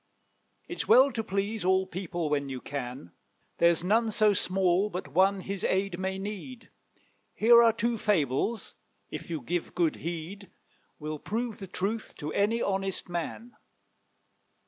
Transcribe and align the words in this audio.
It's 0.67 0.87
well 0.87 1.11
to 1.11 1.23
please 1.23 1.63
all 1.63 1.85
people 1.85 2.27
when 2.31 2.49
you 2.49 2.59
can; 2.59 3.11
There's 3.59 3.83
none 3.83 4.09
so 4.09 4.33
small 4.33 4.89
but 4.89 5.09
one 5.09 5.41
his 5.41 5.63
aid 5.63 5.99
may 5.99 6.17
need. 6.17 6.71
Here 7.35 7.61
are 7.61 7.71
two 7.71 7.99
fables, 7.99 8.73
if 9.11 9.29
you 9.29 9.41
give 9.41 9.75
good 9.75 9.97
heed, 9.97 10.49
Will 10.97 11.19
prove 11.19 11.59
the 11.59 11.67
truth 11.67 12.15
to 12.15 12.33
any 12.33 12.63
honest 12.63 13.09
man. 13.09 13.55